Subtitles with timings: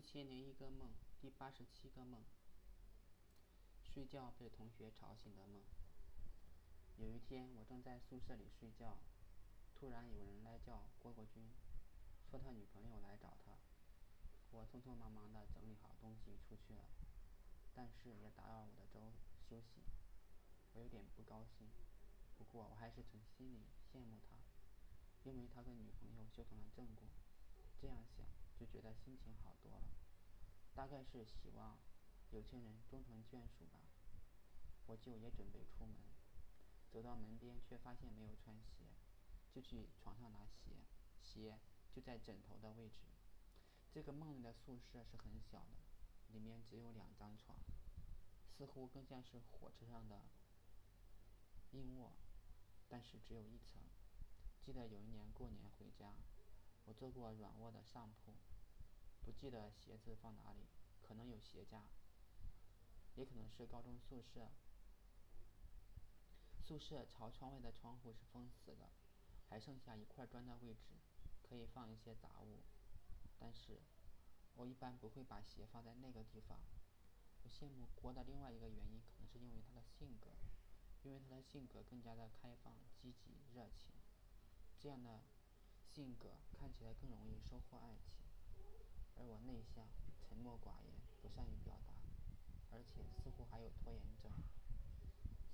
[0.00, 0.88] 一千零一个梦，
[1.20, 2.24] 第八十七个梦。
[3.84, 5.60] 睡觉被同学吵醒的梦。
[6.96, 8.96] 有一天，我正在宿舍里睡觉，
[9.74, 11.50] 突然有人来叫郭国军，
[12.30, 13.58] 说他女朋友来找他。
[14.52, 16.88] 我匆匆忙忙的整理好东西出去了，
[17.74, 19.12] 但是也打扰我的周
[19.50, 19.82] 休息。
[20.72, 21.68] 我有点不高兴，
[22.38, 24.38] 不过我还是从心里羡慕他，
[25.24, 27.06] 因为他跟女朋友修成了正果。
[27.78, 28.24] 这样想，
[28.60, 29.88] 就觉得心情好多了。
[30.74, 31.78] 大概是希望
[32.30, 33.80] 有情人终成眷属吧。
[34.84, 35.96] 我舅也准备出门，
[36.90, 38.84] 走到门边却发现没有穿鞋，
[39.50, 40.76] 就去床上拿鞋，
[41.22, 41.58] 鞋
[41.90, 43.06] 就在枕头的位置。
[43.90, 45.78] 这个梦里的宿舍是很小的，
[46.28, 47.56] 里面只有两张床，
[48.58, 50.20] 似乎更像是火车上的
[51.70, 52.12] 硬卧，
[52.90, 53.80] 但是只有一层。
[54.60, 56.14] 记得有一年过年回家，
[56.84, 58.34] 我坐过软卧的上铺，
[59.40, 60.68] 记得鞋子放哪里，
[61.00, 61.88] 可能有鞋架，
[63.14, 64.50] 也可能是高中宿舍。
[66.62, 68.90] 宿舍朝窗外的窗户是封死的，
[69.48, 70.92] 还剩下一块砖的位置，
[71.42, 72.60] 可以放一些杂物。
[73.38, 73.80] 但是，
[74.56, 76.60] 我一般不会把鞋放在那个地方。
[77.42, 80.32] 我羡慕郭的另外一个原因，可能是因为他的性格，
[81.02, 83.94] 因为他的性格更加的开放、积极、热情。
[84.78, 85.22] 这样的
[85.82, 88.19] 性格看起来更容易收获爱情，
[89.60, 89.84] 内向、
[90.22, 91.92] 沉默寡言，不善于表达，
[92.72, 94.32] 而且似乎还有拖延症。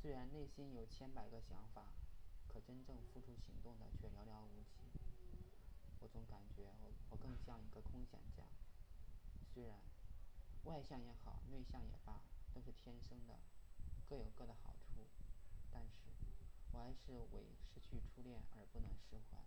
[0.00, 1.90] 虽然内心有千百个想法，
[2.46, 4.86] 可真正付出行动的却寥寥无几。
[5.98, 8.44] 我总感觉我我更像一个空想家。
[9.52, 9.82] 虽然
[10.62, 12.22] 外向也好，内向也罢，
[12.54, 13.40] 都是天生的，
[14.08, 15.04] 各有各的好处，
[15.72, 16.12] 但是
[16.70, 19.42] 我还是为失去初恋而不能释怀。